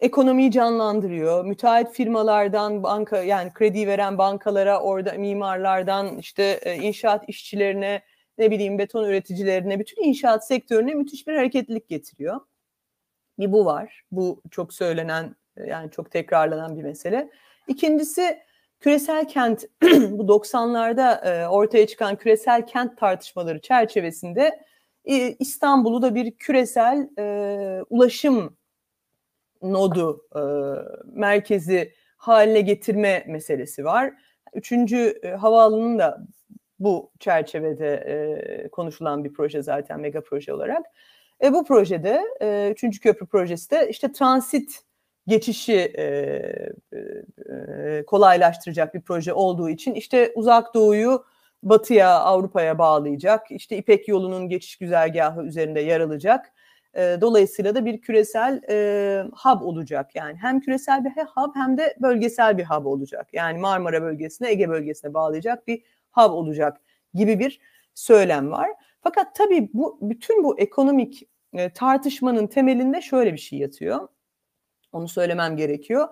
[0.00, 1.44] ekonomiyi canlandırıyor.
[1.44, 8.02] Müteahhit firmalardan banka yani kredi veren bankalara, orada mimarlardan işte e, inşaat işçilerine,
[8.38, 12.40] ne bileyim beton üreticilerine, bütün inşaat sektörüne müthiş bir hareketlilik getiriyor.
[13.38, 14.02] Bir bu var.
[14.10, 15.36] Bu çok söylenen
[15.66, 17.30] yani çok tekrarlanan bir mesele.
[17.68, 18.38] İkincisi
[18.82, 24.64] küresel kent bu 90'larda e, ortaya çıkan küresel kent tartışmaları çerçevesinde
[25.04, 28.56] e, İstanbul'u da bir küresel e, ulaşım
[29.62, 30.26] nodu
[31.04, 34.12] merkezi haline getirme meselesi var.
[34.54, 36.26] Üçüncü havaalanının da
[36.78, 40.86] bu çerçevede konuşulan bir proje zaten mega proje olarak.
[41.42, 42.22] E, bu projede
[42.70, 44.82] üçüncü köprü projesi de işte transit
[45.26, 46.04] geçişi e,
[46.92, 51.24] e, kolaylaştıracak bir proje olduğu için işte uzak doğuyu
[51.62, 56.52] batıya Avrupa'ya bağlayacak işte İpek yolunun geçiş güzergahı üzerinde yer alacak.
[56.94, 61.96] E, dolayısıyla da bir küresel e, hub olacak yani hem küresel bir hub hem de
[62.00, 63.28] bölgesel bir hub olacak.
[63.32, 65.82] Yani Marmara bölgesine Ege bölgesine bağlayacak bir
[66.12, 66.80] hub olacak
[67.14, 67.60] gibi bir
[67.94, 68.70] söylem var.
[69.02, 74.08] Fakat tabii bu bütün bu ekonomik e, tartışmanın temelinde şöyle bir şey yatıyor.
[74.92, 76.08] Onu söylemem gerekiyor.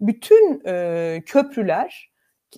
[0.00, 2.10] Bütün e, köprüler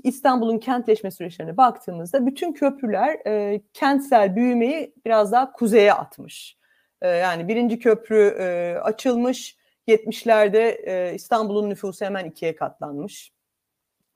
[0.02, 6.56] İstanbul'un kentleşme süreçlerine baktığımızda bütün köprüler e, kentsel büyümeyi biraz daha kuzeye atmış.
[7.02, 9.56] E, yani birinci köprü e, açılmış
[9.88, 13.33] 70'lerde e, İstanbul'un nüfusu hemen ikiye katlanmış.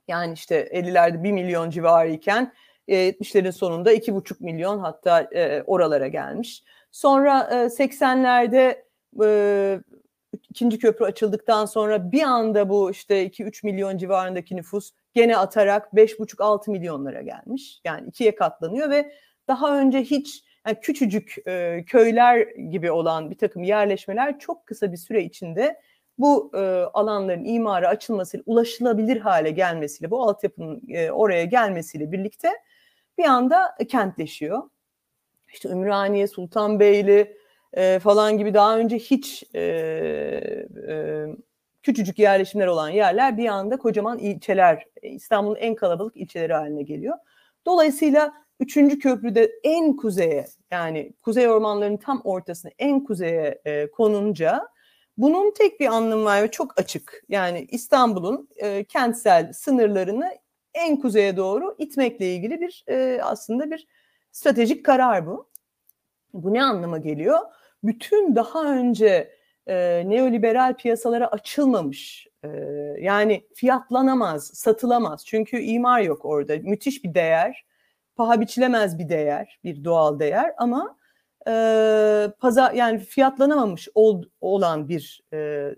[0.09, 2.53] Yani işte 50'lerde 1 milyon civarı iken
[2.89, 5.29] 70'lerin sonunda 2,5 milyon hatta
[5.67, 6.65] oralara gelmiş.
[6.93, 8.85] Sonra e, 80'lerde
[9.25, 9.81] e,
[10.51, 16.71] ikinci köprü açıldıktan sonra bir anda bu işte 2-3 milyon civarındaki nüfus gene atarak 5,5-6
[16.71, 17.81] milyonlara gelmiş.
[17.85, 19.13] Yani ikiye katlanıyor ve
[19.49, 22.39] daha önce hiç yani küçücük e, köyler
[22.71, 25.81] gibi olan bir takım yerleşmeler çok kısa bir süre içinde
[26.19, 26.59] bu e,
[26.93, 32.53] alanların imara açılmasıyla ulaşılabilir hale gelmesiyle bu altyapının e, oraya gelmesiyle birlikte
[33.19, 34.63] bir anda kentleşiyor.
[35.53, 37.37] İşte Ümraniye, Sultanbeyli,
[37.77, 39.61] e, falan gibi daha önce hiç e,
[40.89, 41.27] e,
[41.83, 47.19] küçücük yerleşimler olan yerler bir anda kocaman ilçeler, İstanbul'un en kalabalık ilçeleri haline geliyor.
[47.67, 54.69] Dolayısıyla üçüncü köprüde en kuzeye yani kuzey ormanlarının tam ortasına en kuzeye e, konunca
[55.17, 57.25] bunun tek bir anlamı var ve çok açık.
[57.29, 60.31] Yani İstanbul'un e, kentsel sınırlarını
[60.75, 63.87] en kuzeye doğru itmekle ilgili bir e, aslında bir
[64.33, 65.49] stratejik karar bu.
[66.33, 67.39] Bu ne anlama geliyor?
[67.85, 69.35] Bütün daha önce
[69.67, 72.49] e, neoliberal piyasalara açılmamış e,
[73.01, 77.65] yani fiyatlanamaz, satılamaz çünkü imar yok orada müthiş bir değer,
[78.17, 80.97] paha biçilemez bir değer, bir doğal değer ama
[81.49, 81.53] e,
[82.39, 85.71] pazar yani fiyatlanamamış ol, olan bir e,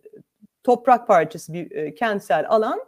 [0.64, 2.81] toprak parçası, bir e, kentsel alan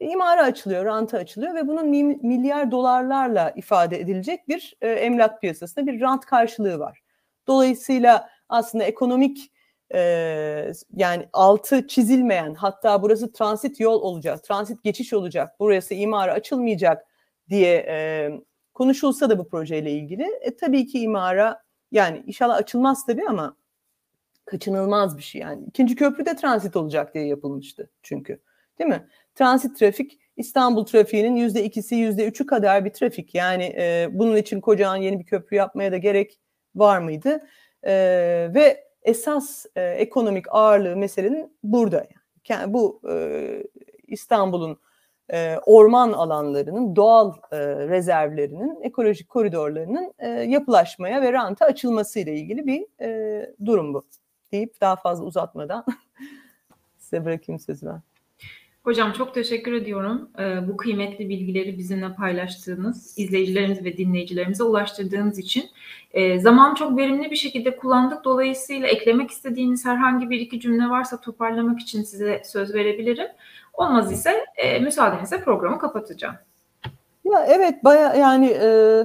[0.00, 1.88] imara açılıyor, ranta açılıyor ve bunun
[2.26, 7.02] milyar dolarlarla ifade edilecek bir e, emlak piyasasında bir rant karşılığı var.
[7.46, 9.52] Dolayısıyla aslında ekonomik
[9.94, 17.06] e, yani altı çizilmeyen hatta burası transit yol olacak, transit geçiş olacak, burası imara açılmayacak
[17.48, 18.30] diye e,
[18.74, 23.56] konuşulsa da bu projeyle ilgili e, tabii ki imara yani inşallah açılmaz tabii ama
[24.44, 25.64] kaçınılmaz bir şey yani.
[25.66, 28.40] ikinci köprü de transit olacak diye yapılmıştı çünkü.
[28.78, 29.08] Değil mi?
[29.34, 33.34] Transit trafik İstanbul trafiğinin yüzde ikisi, yüzde üçü kadar bir trafik.
[33.34, 36.38] Yani e, bunun için kocaman yeni bir köprü yapmaya da gerek
[36.74, 37.40] var mıydı?
[37.86, 37.94] E,
[38.54, 41.96] ve esas e, ekonomik ağırlığı meselenin burada.
[41.96, 42.08] Yani.
[42.48, 43.62] yani bu e,
[44.06, 44.78] İstanbul'un
[45.32, 47.58] e, orman alanlarının, doğal e,
[47.88, 54.02] rezervlerinin, ekolojik koridorlarının e, yapılaşmaya ve ranta açılması ile ilgili bir e, durum bu.
[54.52, 55.84] Deyip daha fazla uzatmadan
[56.98, 58.02] size bırakayım sözü ben.
[58.86, 60.28] Hocam çok teşekkür ediyorum.
[60.38, 65.64] Ee, bu kıymetli bilgileri bizimle paylaştığınız, izleyicilerimiz ve dinleyicilerimize ulaştırdığınız için.
[66.12, 68.24] Ee, zaman çok verimli bir şekilde kullandık.
[68.24, 73.26] Dolayısıyla eklemek istediğiniz herhangi bir iki cümle varsa toparlamak için size söz verebilirim.
[73.74, 76.36] Olmaz ise e, müsaadenizle programı kapatacağım.
[77.24, 79.02] Ya evet baya yani e,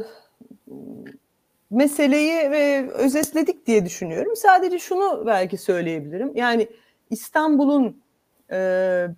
[1.72, 4.36] meseleyi ve özetledik diye düşünüyorum.
[4.36, 6.32] Sadece şunu belki söyleyebilirim.
[6.36, 6.68] Yani
[7.10, 8.02] İstanbul'un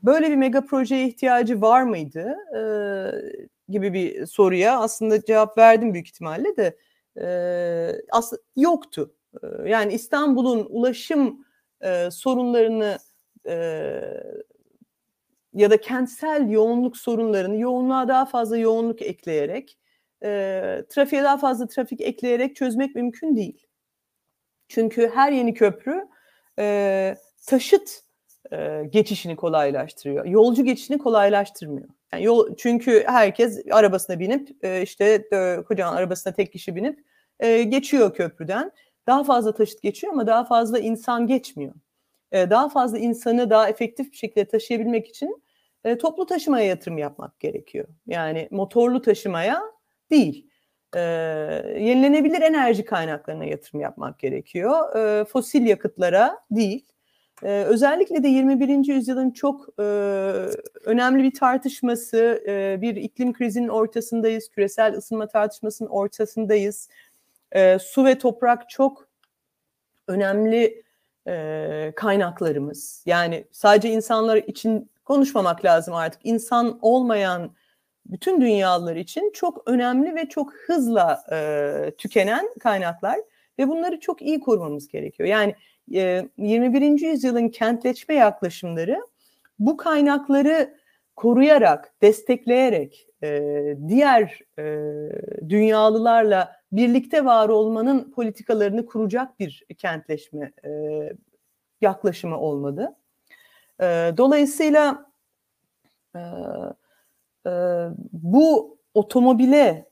[0.03, 2.35] böyle bir mega projeye ihtiyacı var mıydı
[3.69, 6.77] gibi bir soruya aslında cevap verdim büyük ihtimalle de
[8.11, 9.15] aslında yoktu.
[9.65, 11.45] Yani İstanbul'un ulaşım
[12.11, 12.97] sorunlarını
[15.53, 19.77] ya da kentsel yoğunluk sorunlarını yoğunluğa daha fazla yoğunluk ekleyerek,
[20.23, 20.29] e,
[20.89, 23.67] trafiğe daha fazla trafik ekleyerek çözmek mümkün değil.
[24.67, 26.07] Çünkü her yeni köprü
[27.47, 28.02] taşıt
[28.53, 30.25] e, geçişini kolaylaştırıyor.
[30.25, 31.87] Yolcu geçişini kolaylaştırmıyor.
[32.13, 36.99] Yani yol, çünkü herkes arabasına binip e, işte e, kocaman arabasına tek kişi binip
[37.39, 38.71] e, geçiyor köprüden.
[39.07, 41.73] Daha fazla taşıt geçiyor ama daha fazla insan geçmiyor.
[42.31, 45.43] E, daha fazla insanı daha efektif bir şekilde taşıyabilmek için
[45.83, 47.87] e, toplu taşımaya yatırım yapmak gerekiyor.
[48.07, 49.61] Yani motorlu taşımaya
[50.11, 50.49] değil.
[50.95, 50.99] E,
[51.79, 54.95] yenilenebilir enerji kaynaklarına yatırım yapmak gerekiyor.
[54.95, 56.85] E, fosil yakıtlara değil.
[57.43, 58.87] Ee, özellikle de 21.
[58.87, 59.83] yüzyılın çok e,
[60.85, 66.89] önemli bir tartışması, e, bir iklim krizinin ortasındayız, küresel ısınma tartışmasının ortasındayız.
[67.51, 69.07] E, su ve toprak çok
[70.07, 70.83] önemli
[71.27, 73.03] e, kaynaklarımız.
[73.05, 76.21] Yani sadece insanlar için konuşmamak lazım artık.
[76.23, 77.51] İnsan olmayan
[78.05, 83.19] bütün dünyalar için çok önemli ve çok hızla e, tükenen kaynaklar
[83.59, 85.29] ve bunları çok iyi korumamız gerekiyor.
[85.29, 85.55] Yani
[85.87, 87.01] 21.
[87.01, 89.01] yüzyılın kentleşme yaklaşımları
[89.59, 90.77] bu kaynakları
[91.15, 93.07] koruyarak, destekleyerek
[93.87, 94.39] diğer
[95.49, 100.51] dünyalılarla birlikte var olmanın politikalarını kuracak bir kentleşme
[101.81, 102.95] yaklaşımı olmadı.
[104.17, 105.05] Dolayısıyla
[108.13, 109.89] bu otomobile,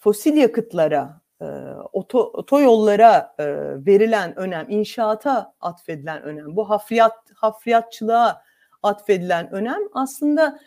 [0.00, 1.44] fosil yakıtlara e,
[1.92, 3.44] oto, otoyollara e,
[3.86, 8.42] verilen önem, inşaata atfedilen önem, bu hafriyat hafriyatçılığa
[8.82, 10.58] atfedilen önem aslında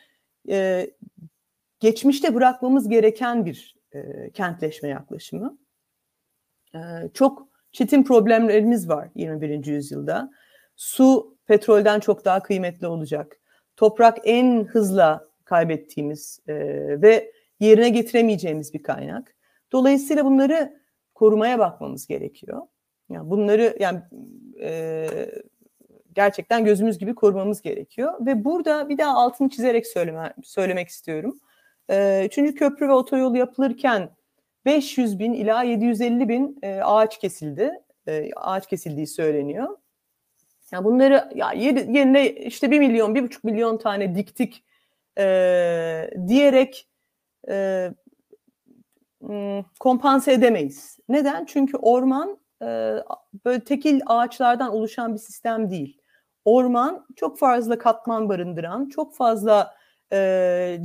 [0.49, 0.89] e,
[1.79, 5.57] geçmişte bırakmamız gereken bir e, kentleşme yaklaşımı.
[6.75, 6.79] E,
[7.13, 9.65] çok çetin problemlerimiz var 21.
[9.65, 10.31] yüzyılda.
[10.75, 13.39] Su petrolden çok daha kıymetli olacak.
[13.75, 16.55] Toprak en hızla kaybettiğimiz e,
[17.01, 19.34] ve yerine getiremeyeceğimiz bir kaynak.
[19.71, 20.81] Dolayısıyla bunları
[21.15, 22.61] korumaya bakmamız gerekiyor.
[23.09, 24.01] Yani bunları yani
[24.61, 25.07] e,
[26.13, 31.39] gerçekten gözümüz gibi korumamız gerekiyor ve burada bir daha altını çizerek söyleme, söylemek istiyorum.
[31.89, 34.09] E, üçüncü köprü ve otoyol yapılırken
[34.65, 37.71] 500 bin ila 750 bin e, ağaç kesildi.
[38.07, 39.77] E, ağaç kesildiği söyleniyor.
[40.71, 44.63] Yani bunları ya yerine işte 1 milyon, 1,5 milyon tane diktik
[45.17, 45.23] e,
[46.27, 46.87] diyerek
[47.49, 47.91] e,
[49.79, 50.99] kompanse edemeyiz.
[51.09, 51.45] Neden?
[51.45, 52.37] Çünkü orman
[53.45, 56.01] böyle tekil ağaçlardan oluşan bir sistem değil.
[56.45, 59.75] Orman çok fazla katman barındıran, çok fazla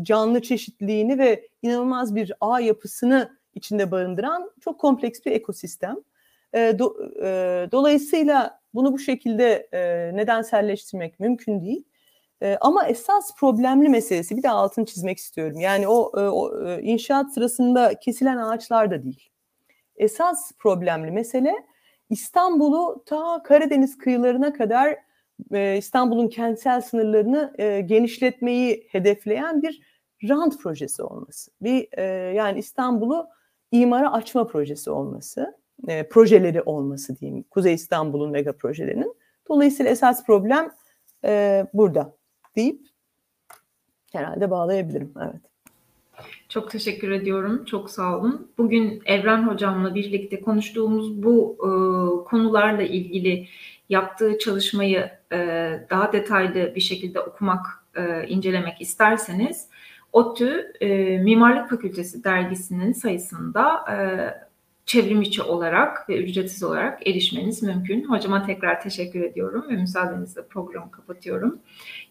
[0.03, 5.97] canlı çeşitliliğini ve inanılmaz bir ağ yapısını içinde barındıran çok kompleks bir ekosistem.
[7.72, 9.68] dolayısıyla bunu bu şekilde
[10.14, 11.84] nedenselleştirmek mümkün değil.
[12.43, 15.61] E, ama esas problemli meselesi bir de altını çizmek istiyorum.
[15.61, 19.28] Yani o, e, o e, inşaat sırasında kesilen ağaçlar da değil.
[19.97, 21.55] Esas problemli mesele
[22.11, 24.97] İstanbul'u ta Karadeniz kıyılarına kadar
[25.53, 27.55] e, İstanbul'un kentsel sınırlarını
[27.86, 29.80] genişletmeyi hedefleyen bir
[30.28, 31.51] rant projesi olması.
[31.62, 31.99] Bir
[32.32, 33.28] yani İstanbul'u
[33.72, 35.59] imara açma projesi olması,
[36.11, 37.45] projeleri olması diyeyim.
[37.51, 39.14] Kuzey İstanbul'un mega projelerinin.
[39.49, 40.70] Dolayısıyla esas problem
[41.74, 42.20] burada
[42.57, 42.81] deyip
[44.13, 45.13] herhalde bağlayabilirim.
[45.23, 45.51] Evet.
[46.49, 47.65] Çok teşekkür ediyorum.
[47.65, 48.51] Çok sağ olun.
[48.59, 51.69] Bugün Evren Hocam'la birlikte konuştuğumuz bu e,
[52.25, 53.49] konularla ilgili
[53.89, 55.39] yaptığı çalışmayı e,
[55.91, 59.69] daha detaylı bir şekilde okumak, e, incelemek isterseniz
[60.13, 63.97] ODTÜ e, Mimarlık Fakültesi dergisinin sayısında e,
[64.91, 68.05] çevrim içi olarak ve ücretsiz olarak erişmeniz mümkün.
[68.05, 71.59] Hocama tekrar teşekkür ediyorum ve müsaadenizle programı kapatıyorum.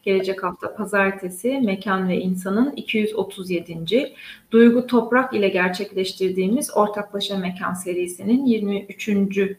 [0.03, 4.13] Gelecek hafta pazartesi Mekan ve İnsan'ın 237.
[4.51, 9.09] Duygu Toprak ile gerçekleştirdiğimiz Ortaklaşa Mekan serisinin 23.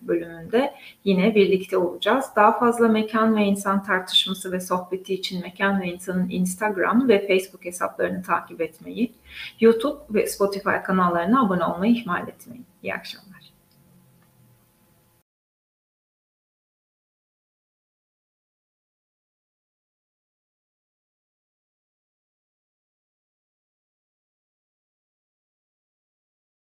[0.02, 2.24] bölümünde yine birlikte olacağız.
[2.36, 7.64] Daha fazla mekan ve insan tartışması ve sohbeti için Mekan ve İnsan'ın Instagram ve Facebook
[7.64, 9.12] hesaplarını takip etmeyi,
[9.60, 12.69] YouTube ve Spotify kanallarına abone olmayı ihmal etmeyin.
[12.88, 13.39] Akşamlar.